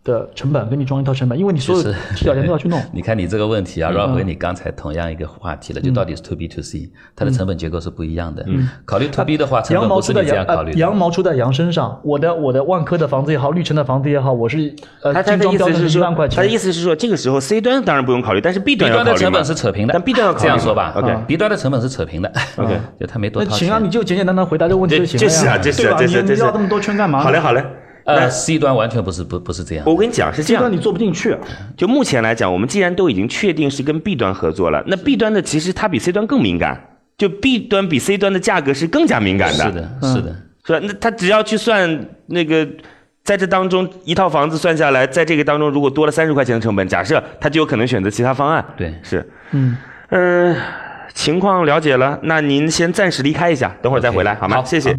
[0.09, 1.83] 的成本给你装一套成本，因为你所有
[2.15, 2.81] 条件都要去弄。
[2.91, 8.45] 你看你这个问题啊，绕回你刚才同样一个话题了，就到底是 to B to C，它的成本结构是不一样的。
[8.85, 10.71] 考虑 to B 的话，成本不是你这样考虑。
[10.73, 19.93] 羊毛出在羊身上，我的我的万科的房子也好，绿城的房子也好，我是呃，他的意思是说，他的意思是说，这个时候 C 端当然不用考虑，但是 B 端的成本是扯平的。
[19.93, 23.43] 但 B 端要这样说吧，OK，B 端的成本是扯平的，OK， 就他没多。
[23.43, 25.99] 那行啊，你就简简单单回答这个问题就行了呀，是啊，这是对吧？
[25.99, 27.19] 你你绕这么多圈干嘛？
[27.19, 27.63] 好嘞，好嘞。
[28.15, 29.85] 呃，C 端完全不是不不是这样。
[29.85, 31.35] 我跟你讲是这样，端你做不进去。
[31.77, 36.85] 就目前来讲，我们既然都已经确定是跟 B 端合作了，那 B 端的其实它比 C 端更敏感。
[37.17, 39.65] 就 B 端比 C 端的价格是更加敏感的。
[39.65, 40.79] 是的，是的，是吧？
[40.81, 42.65] 那他只要去算那个，
[43.25, 48.63] 在这当中一套房子算下来，在这个当中如果多了三十块钱的成本，假设他就有可能选择其他方案。
[48.77, 49.75] 对，是，嗯
[50.11, 50.55] 嗯，
[51.13, 54.55] 情况了解了，那您先暂时离开一下，等会儿再回来好吗？
[54.55, 54.95] 好谢谢。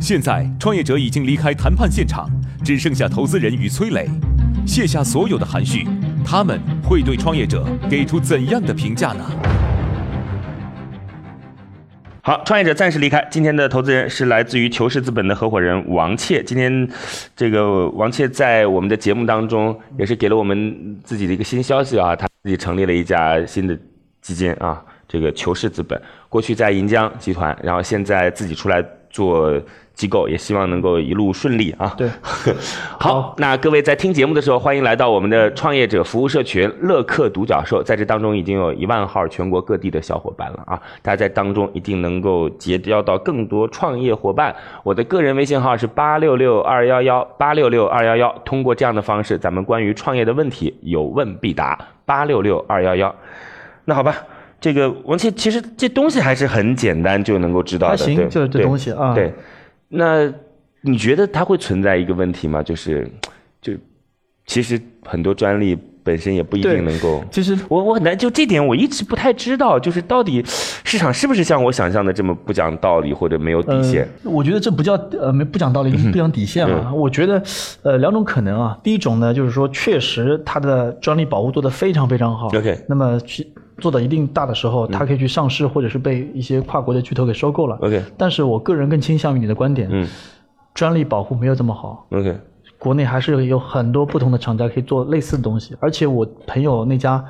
[0.00, 2.26] 现在，创业者已经离开谈判现场，
[2.64, 4.08] 只剩下投资人与崔磊。
[4.66, 5.86] 卸下所有的含蓄，
[6.24, 9.24] 他们会对创业者给出怎样的评价呢？
[12.22, 13.22] 好，创业者暂时离开。
[13.30, 16.42] 今天的投资人是来自于求是资本的合伙人王窃。
[16.42, 16.88] 今天，
[17.36, 23.78] 这个王窃在我们的节目当中也是给了我们自己的一个新消息啊，他自己成立了一家新的
[24.22, 24.82] 基金啊。
[25.06, 29.60] 这个求是资本，过去在银江集团，然后现在自己出来做。
[29.92, 31.94] 机构也希望能够一路顺利啊！
[31.94, 32.08] 对，
[32.98, 40.80] 好，那各位在听节目的时候，欢迎来到我们的创业者服务社群乐客独角兽，在这当中已经有一万号全国各地的小伙伴了啊！
[41.02, 44.56] 大家在当中一定能够结交到更多创业伙伴。
[44.82, 51.78] 我的个人微信号是八六六二幺幺八六六二幺幺，通过这样的方式，咱们关于创业的问题有问必答。
[52.06, 53.14] 八六六二幺幺，
[53.84, 54.14] 那好吧。
[54.60, 59.14] 这个王倩，其实这东西还是很简单就能够知道的，还行，就是这东西啊。
[59.14, 59.32] 对，
[59.88, 60.30] 那
[60.82, 62.62] 你觉得它会存在一个问题吗？
[62.62, 63.10] 就是，
[63.62, 63.72] 就
[64.46, 67.24] 其实很多专利本身也不一定能够。
[67.30, 74.06] 其实我我很难就这点我一直不太知道，就是到底市场是不是像我想象的这么不讲道理或者没有底线？
[74.24, 76.92] 我觉得这不叫呃没不讲道理，不讲底线嘛。
[76.92, 77.42] 我觉得
[77.82, 78.78] 呃两种可能啊。
[78.82, 82.48] 第一种呢，就是说确实它的专利保护做得非常非常好。
[82.48, 83.46] OK，那么去。
[83.80, 87.76] 做到一定大的时候，它可以去上市，或者是被一些跨国的巨头给收购了。
[87.80, 90.06] OK，但是我个人更倾向于你的观点，嗯，
[90.74, 92.06] 专利保护没有这么好。
[92.10, 92.38] OK，
[92.78, 97.24] 国内还是有很多不同的厂家可以做类似的东西，而且我朋友那家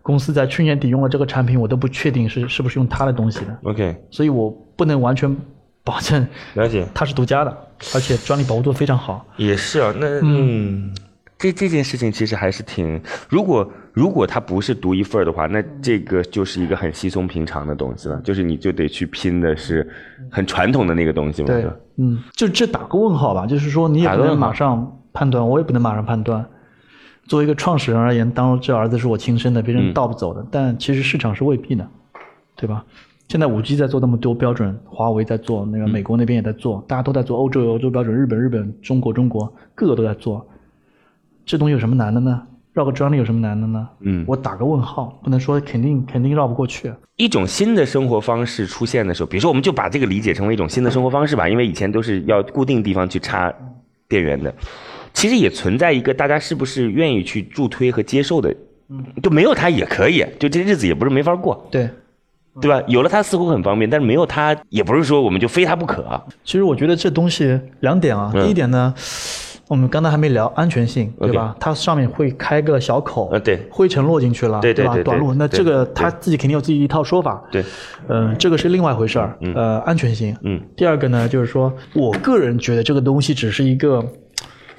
[0.00, 3.58] 公司在去年底用了这个产品，我都不确定是是不是用他的东西的。
[3.64, 5.36] OK，所以我不能完全
[5.84, 7.50] 保证了解它是独家的，
[7.94, 9.26] 而且专利保护做得非常好。
[9.36, 10.94] 也是啊，那嗯。
[11.38, 19.86] 这这件事情其实还是挺，如果如果它不是独一份的话，那这个就是一个很稀松平常的东西了，就是你就得去拼的是
[20.30, 21.48] 很传统的那个东西嘛。
[21.48, 26.44] 对，嗯，就这打个问号吧，就是说你也不能马上判断，我也不能马上判断。
[27.26, 31.86] 作为一个创始人而言，当这儿子是我亲生的，别人盗不走的，但其实市场是未必的，
[32.54, 32.84] 对吧？
[33.28, 40.46] 现在五 G 在做那么多标准，华为在做，那个美国那边也在做，大家都在做，欧洲有欧洲标准，日本日本，中国中国，各个都在做。
[41.46, 42.42] 这东西有什么难的呢？
[42.74, 43.88] 绕个专利有什么难的呢？
[44.00, 46.92] 嗯，我打个问号，不能说肯定肯定绕不过去。
[47.16, 53.50] 一种新的生活方式出现的时候，比如说我们就把这个理解成为一种新的生活方式吧，因为以前都是要固定地方去插
[54.08, 54.54] 电源的，
[55.14, 58.54] 其实也存在一个大家是不是愿意去助推和接受的，
[58.90, 61.88] 嗯，就没有它也可以，就这日子也不是没法过，对，
[62.60, 62.82] 对吧？
[62.88, 66.22] 有了它似乎很方便，但是没有它也不是说我们就非它不可。
[66.44, 68.92] 其实我觉得这东西两点啊，第一点呢。
[69.68, 71.56] 我们刚才还没聊安全性，对吧？
[71.58, 74.96] 它上面会开个小口，呃，对，灰尘落进去了，对吧？
[75.02, 77.64] 短路，那这个他自己肯定有自己一套说法，对，
[78.08, 80.62] 嗯，这个是另外一回事儿，呃，安全性，嗯。
[80.76, 84.04] 第二个呢，就是说我个人觉得这个东西只是一个，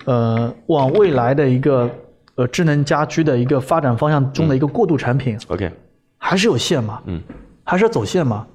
[0.05, 1.89] 呃，往未来的一个
[2.35, 5.69] 呃智能家居的一个发展方向中的一个过渡产品，OK，
[6.17, 7.21] 还是有限嘛，嗯，
[7.65, 8.47] 还是要走线嘛，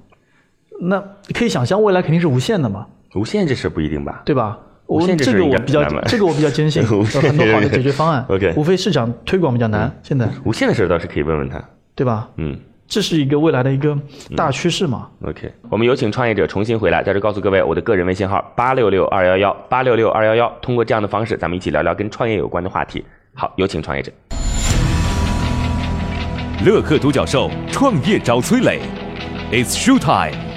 [0.81, 4.59] 那你可以想象未来肯定是无线的嘛，无线这事不一定吧，对吧？
[4.87, 8.25] 我这个我比较，这个我比较坚信， 有很多好的解决方案。
[8.29, 9.91] OK，无非市场推广比较难。
[10.03, 11.63] 现在无线的事倒是可以问问他，
[11.95, 12.29] 对吧？
[12.37, 13.97] 嗯，这是一个未来的一个
[14.37, 15.09] 大趋势嘛。
[15.25, 23.03] OK，我们有请创业者重新回来，在这告诉各位，我的个人微信号八六六二幺幺八六六二幺幺，通过这样的方式，咱们一起聊聊跟创业有关的话题。
[23.35, 24.13] 好，有请创业者。
[26.67, 28.81] 乐客独角兽创业找崔磊
[29.51, 30.52] ，It's show time。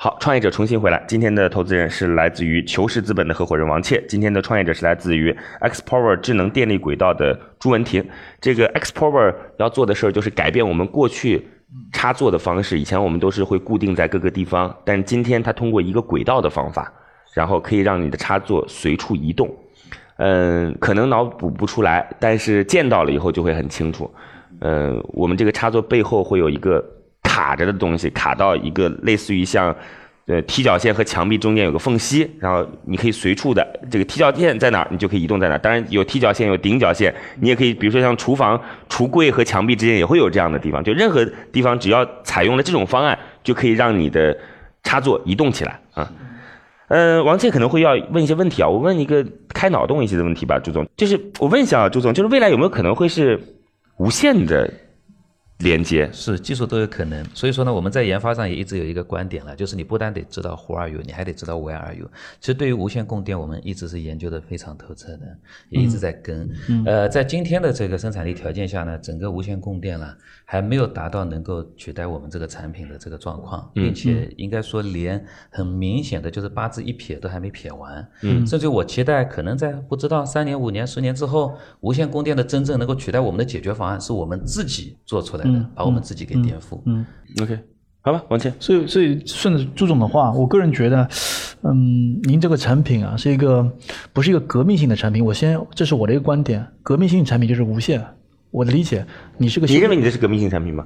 [0.00, 1.04] 好，创业者重新回来。
[1.08, 4.00] 今天的投资人是来自于求是资本的合伙人王倩。
[4.08, 8.08] 今天的创业者是来自于 Xpower 智能电力轨道的朱文婷。
[8.40, 11.48] 这个 Xpower 要做的事儿就是改变我们过去
[11.92, 12.78] 插座的方式。
[12.78, 16.92] 以前我们都是会固定在各个地方，但今天它通过一个轨道的方法，
[17.34, 19.52] 然后可以让你的插座随处移动。
[20.18, 24.08] 嗯，可能脑补不出来，但是见到了以后就会很清楚。
[24.60, 26.94] 嗯，我们这个插座背后会有一个。
[27.38, 29.72] 卡着的东西卡到一个类似于像，
[30.26, 35.58] 呃踢脚线和墙壁中间有个缝隙，然后你可以随处的这个踢脚线在哪儿，你就可以移动在哪儿。
[35.58, 44.36] 当然有踢脚线有顶脚线，你也可以比如说像厨房橱柜和墙壁之间也会有这样的地方，就任何地方只要采用了这种方案，就可以让你的
[44.82, 46.10] 插座移动起来啊。
[46.88, 49.24] 嗯，王倩可能会要问一些问题啊，我问一个
[49.54, 53.40] 开脑洞一些的问题吧，朱总，就是我问一下啊，朱总，就是未来有没有可能会是
[53.98, 54.68] 无限的？
[55.58, 62.10] 连接是技术都有可能，所以说呢，我们在研发上也一直有一一个观点了，就是你不单得知道 Who are you，你还得知道 Where are you。
[62.40, 66.48] 其实对于无线供电，我们一直是研究的非常透彻的，也一直在跟。
[66.86, 70.06] 呃，在今天的这个生产力条件下呢，整个无线供电呢
[70.46, 78.08] 还没有达到能够取代我们这个产品的这个状况，并且应该说连很明显的就是八字一撇都还没撇完。
[78.22, 85.47] 嗯，甚至我期待可能在不知道三年、五年、十年之后，无线供电的真正能够取代我们的解决方案是我们自己做出来。
[85.74, 86.80] 把我们自己给颠覆。
[86.86, 87.04] 嗯
[87.42, 87.58] ，OK，
[88.00, 88.52] 好吧，王倩。
[88.58, 91.08] 所以，所以顺着朱总的话，我个人觉得，
[91.62, 93.70] 嗯，您这个产品啊，是一个
[94.12, 95.24] 不是一个革命性的产品。
[95.24, 98.04] 我先，这是我的一个观点，革命性产品就是无线，
[98.50, 99.06] 我的理解，
[99.36, 100.84] 你是个你认为你这是革命性产品吗？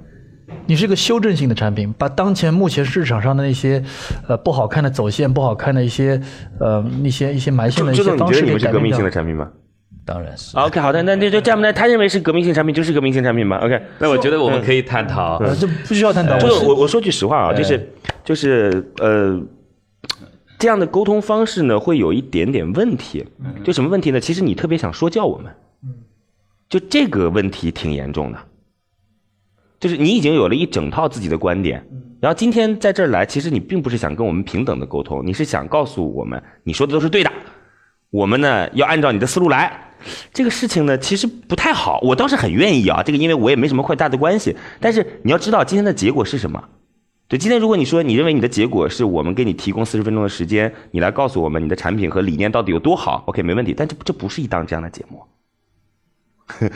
[0.67, 3.83] 你是个修正性的产品，把当前目前市场上的那些
[4.29, 6.21] 呃不好看的走线、不好看的一些
[6.61, 8.71] 呃那些一些埋线的一些方式给改变掉。
[8.71, 9.51] 你们是革命性的产品吗？
[10.05, 10.57] 当然是。
[10.57, 11.67] OK，好的，那那就这样吧。
[11.67, 15.39] 那他认为是革命性产品，就是革命性产品吧？OK，那我觉得我们可以探讨。
[15.55, 16.39] 这不需要探讨。
[16.39, 17.93] 这个我我说句实话啊，就是
[18.25, 19.41] 就是呃，
[20.59, 23.25] 这样的沟通方式呢，会有一点点问题。
[23.65, 24.19] 就什么问题呢？
[24.21, 25.53] 其实你特别想说教我们。
[26.69, 28.39] 就这个问题挺严重的。
[29.79, 31.85] 就是你已经有了一整套自己的观点，
[32.21, 37.31] 然后今天在这儿来，其实你并不是想跟我们平等的沟通，你是想告诉我们你说的都是对的，
[38.09, 39.92] 我们呢要按照你的思路来。
[40.33, 44.57] 这个事情呢其实不太好，我倒是很愿意啊，这个因为我也没什么太大的关系。
[44.81, 46.63] 但是你要知道今天的结果是什么？
[47.29, 53.73] 对，今天如果你说你认为你的结果是我们给你提供四十分钟的时间，你来告诉我们你的产品和理念到底有多好，OK 没问题。
[53.75, 55.23] 但这这不是一档这样的节目。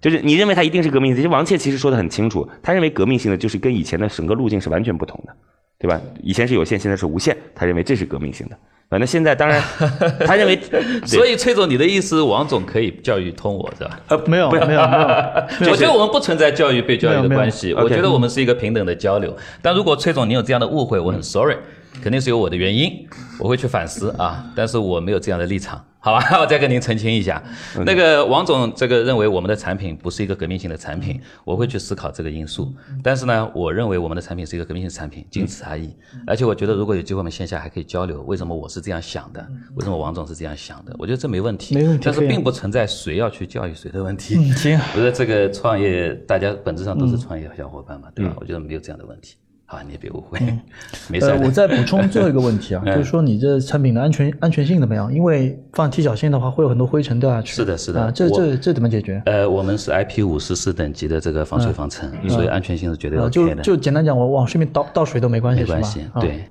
[0.00, 1.16] 就是你认为它一定是革命性？
[1.16, 5.36] 其实王倩其实说的很清楚，他认为革命性的就是跟以前的整个路径是完全不同的，
[5.78, 6.00] 对吧？
[6.22, 8.58] 以前是有限，现在是无限，他认为这是革命性的。
[8.90, 9.62] 反正现在当然，
[10.26, 10.58] 他认为，
[11.06, 14.00] 所以崔总，你的意思，王总可以教育通我是吧？
[14.08, 14.80] 呃，没有，没有，没有。
[15.70, 19.32] 我觉得我们不存在教育被教育的关系，我觉得我们是一个平等的交流。
[19.62, 21.54] 但如果崔总你有这样的误会，我很 sorry，
[22.02, 23.06] 肯定是有我的原因，
[23.38, 24.44] 我会去反思啊。
[24.54, 25.84] 但是我没有这样的立场。
[26.02, 27.42] 好吧， 我再跟您澄清一下，
[27.84, 32.72] 那个王总这个认为我们的产品不是一个革命性的产品，我会去思考这个因素。
[33.02, 35.94] 但是呢，我认为我们的产品是一个革命性产品，仅此而已。
[36.26, 39.46] 而且我觉得如果有机会我们线下还可以交流，为什么我是这样想的？
[39.74, 40.96] 为什么王总是这样想的？
[40.98, 41.74] 我觉得这没问题。
[41.74, 42.02] 没问题。
[42.06, 44.36] 但是并不存在谁要去教育谁的问题。
[44.38, 44.78] 嗯，行。
[44.94, 48.34] 不是这个创业，大家本质上都是创业小伙伴嘛，对吧？
[48.40, 49.36] 我觉得没有这样的问题。
[49.70, 50.38] 啊，你也别误会，
[51.08, 51.26] 没事。
[51.26, 55.12] 呃， 我再补充最后一个问题啊，就是说你这产品的安全安全性怎么样？
[55.14, 57.54] 因为放踢脚线的话，会有很多灰尘掉下去。
[57.54, 58.00] 是的，是的。
[58.02, 59.22] 啊，这这这怎么解决？
[59.26, 63.62] 呃，我们是 IP 五十四等级的这个防水防尘，所以安全性是绝对 OK 的。
[63.62, 66.04] 就就简单讲，我往上面倒倒水都没关系，没关系。
[66.20, 66.44] 对，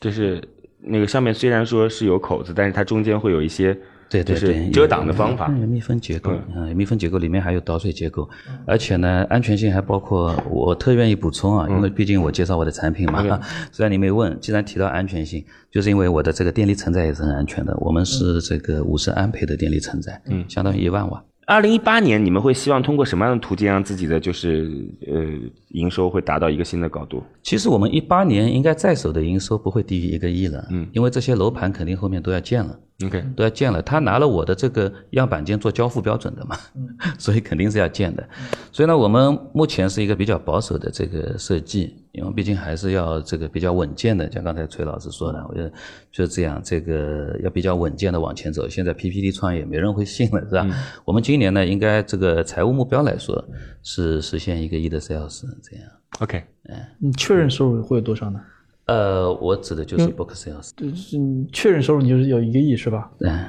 [0.00, 0.42] 就是
[0.80, 3.76] 那个上面虽然说是有口子，但是它中间会有一些。
[4.08, 8.28] 对对对，遮挡的方法，密封结构，嗯，密封结构里面还有导水结构，
[8.64, 13.22] 而且呢，安全性还包括，我特愿意补充啊，因为毕竟我介绍我的产品嘛，
[13.72, 21.22] 虽然你没问，既然提到安全性，就是因为我的这个电力承载也是很安全的，我们是这个五十安培的电力承载，嗯，相当于一万瓦。
[21.48, 24.68] 二零一八年，你们会希望通过什么样的途径让自己的就是
[25.06, 25.22] 呃
[25.68, 27.22] 营收会达到一个新的高度？
[27.44, 32.76] 其实我们一八年应该在手的营收不会低于一个亿了，嗯，因为这些楼盘肯定后面都要建了。
[33.04, 33.82] OK，都要建了。
[33.82, 36.56] 他拿了我的这个样板间做交付标准的嘛，
[37.18, 38.26] 所以肯定是要建的。
[38.72, 44.32] 所以呢，我们目前是一个比较保守的这个设计，因为毕竟还是要这个比较稳健的。
[44.32, 45.70] 像刚才崔老师说的，我觉得
[46.10, 48.66] 就是这样，这个要比较稳健的往前走。
[48.66, 50.66] 现在 PPT 创业没人会信了，是吧？
[51.04, 53.44] 我们今年呢，应该这个财务目标来说
[53.82, 55.86] 是实现一个亿的 sales 这样。
[56.20, 58.40] OK，嗯，你确认收入会有多少呢？
[58.86, 61.18] 呃，我指的就是 book sales，就是
[61.52, 63.10] 确认收入，你就是有一个亿是吧？
[63.20, 63.46] 嗯，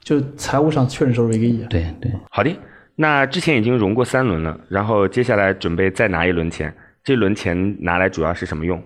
[0.00, 1.64] 就财务上确认收入一个亿。
[1.68, 2.50] 对对，好的。
[2.96, 6.74] 那之前已经融过三轮了，然后接下来准备再拿一轮钱，
[7.04, 8.82] 这轮钱拿来主要是什么用？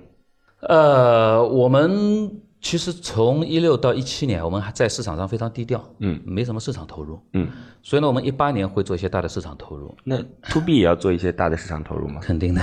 [0.69, 7.49] 呃，我们其实从一六到一七年，我们还在市场上非常低调，嗯，没什么市场投入，嗯，
[7.83, 9.97] 所以呢，我们一八年会做一些大的市场投入。
[10.05, 10.19] 那
[10.51, 12.21] to B 也要做一些大的市场投入吗？
[12.27, 12.61] 肯定的，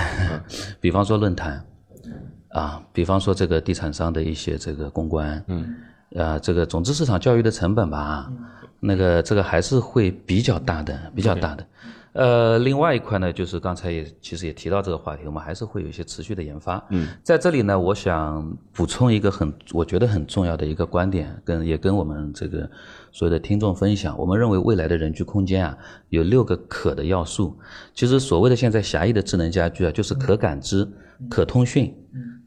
[0.78, 1.64] 比方说论坛。
[2.50, 5.76] 啊，比方说这个地产商的一些这个公关，嗯，
[6.16, 8.30] 啊，这个总之市场教育的成本吧，
[8.80, 11.66] 那个这个还是会比较大的，比较大的。
[12.12, 16.84] 呃，另外一块呢，就是刚才也其实也提到这个话题，我们还是会有一些持续的研发。
[16.90, 22.68] 嗯，在这里呢，我想补充一个很我觉得很重要的一个观点，跟也跟我们这个
[23.12, 24.18] 所有的听众分享。
[24.18, 27.56] 我们认为未来的人居空间啊，有六个可的要素。
[27.94, 30.84] 其实所谓的现在狭义的智能家居啊，就是可感知、
[31.28, 31.94] 可通讯。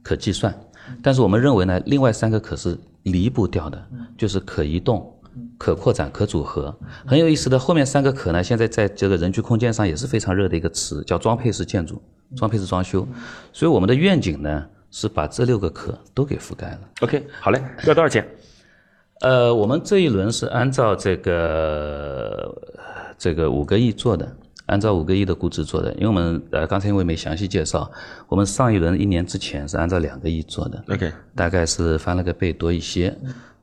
[0.03, 0.53] 可计算，
[1.01, 3.81] 但是我们认为呢，另外三个可是离不掉的，
[4.17, 5.11] 就是可移动、
[5.57, 6.75] 可扩展、可组合。
[7.05, 12.01] 很有意思的，后面三个可呢，现在在这个人居空间上也是非常热的一个词，叫装配式建筑、
[12.35, 13.07] 装配式装修。
[13.53, 16.79] 所以我们的愿景呢，是把这六个可都给覆盖了。
[16.99, 18.27] OK，好嘞，要多少钱？
[19.21, 22.53] 呃，我们这一轮是按照这个
[23.17, 24.29] 这个五个亿做的。
[24.67, 27.91] 按照五个亿的估值做的，因为我们呃刚才因为没详细介绍，
[28.27, 33.15] 我们上一轮一年之前是按照两个亿做的，OK，大概是翻了个倍多一些。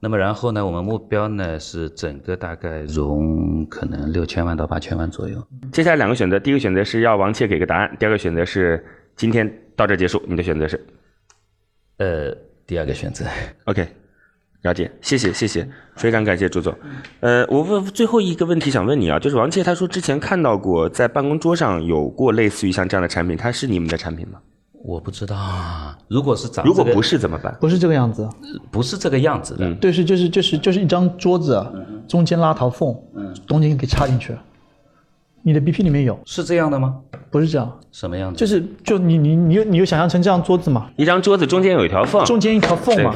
[0.02, 5.46] 那么然后呢，我们目标呢是整个大概融可能六千万到八千万左右。
[5.72, 8.82] 接下来两个选择，第一个选择是要王切给个答案，第二个选择是
[9.14, 10.86] 今天到这结束，你的选择是？
[11.98, 12.34] 呃，
[12.66, 13.26] 第二个选择。
[13.64, 13.86] OK，
[14.62, 16.74] 了解，谢谢谢谢，非常感谢朱总。
[17.20, 24.38] 呃，我问最后一个问题想问你啊，就是王倩他说之前看到过在办公桌上有过类似于像这样的产品，它是你们的产品吗？
[24.82, 27.54] 我不知道啊，如果是长如果不是怎么办？
[27.60, 28.28] 不是这个样子，
[28.70, 31.62] 不是这个样子的，对，是就是就是就是一张桌子，
[32.08, 32.94] 中间拉条缝，
[33.46, 34.34] 中间给插进去。
[35.42, 36.96] 你的 BP 里面有，是这样的吗？
[37.30, 38.38] 不是这样，什么样子？
[38.38, 43.14] 就是就你你你有你就想象成这样桌子嘛，一张桌子中间有一条缝，中间一条缝嘛，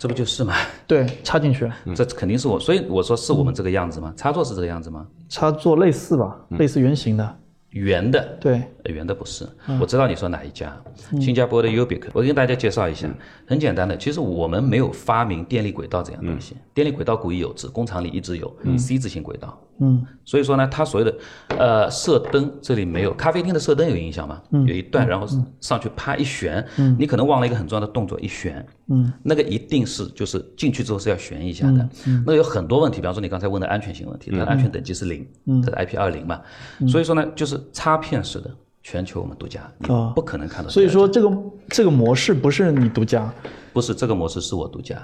[0.00, 0.54] 这不就是吗？
[0.86, 4.14] 对，插进去，这肯定是我，所以我说是我们这个样子吗？
[4.16, 5.06] 插座是这个样子吗？
[5.28, 7.36] 插座类似吧，类似圆形的，
[7.70, 9.48] 圆的，对，呃圆的不是，
[9.80, 10.76] 我知道你说哪一家，
[11.20, 13.08] 新加坡的 Ubic，我跟大家介绍一下，
[13.46, 21.16] 很简单的，其实我们没有发明电力轨道这样东西，电力轨道古已有之，工厂里一直有 C 字形轨道，嗯，所以说呢，它所谓的
[21.58, 24.42] 呃射灯这里没有，咖啡厅的射灯有影响吗？
[24.50, 25.26] 有一段，然后
[25.60, 26.66] 上去啪一旋，
[26.98, 31.88] 你可能忘了一个很重要的动作，一旋，嗯，那个一定是就是进去之后是要旋一下的，
[32.26, 35.24] 那有很多问题，比方说你刚才问的安全性问题，它的安全等级是零，
[35.62, 36.40] 它是 IP 二零嘛，
[36.88, 38.50] 所以说呢，就是插片式的，
[38.82, 40.70] 全球我们独家，你哦不可能看到。
[40.70, 41.30] 所以说这个
[41.68, 43.32] 这个模式不是你独家，
[43.72, 44.96] 不是这个模式是我独家，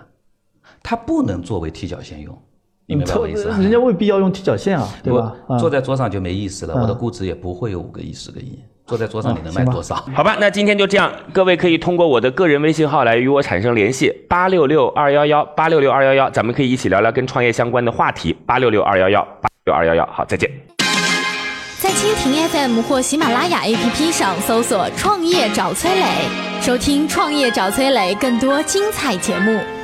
[0.82, 2.36] 它不能作为踢脚线用，
[2.86, 3.58] 你明白我意思吧？
[3.58, 5.34] 人家未必要用踢脚线啊，对吧？
[5.58, 8.58] 坐在桌上就没意思了，我的估值也不会有五个亿、十个亿。
[8.86, 9.96] 坐在桌上你能卖多少？
[10.14, 20.75] 好吧，那今天就这样，各位可以通过我的个人微信号来与我产生联系，八六六二幺幺八六六二幺幺，咱们可以一起聊聊跟创业相关的话题，八六六二幺幺八六二幺幺，好，再见。
[21.96, 26.04] 蜻蜓 FM 或喜马拉雅 APP 上搜索“创业找崔磊”，
[26.60, 29.75] 收听“创业找崔磊”更多精彩节目。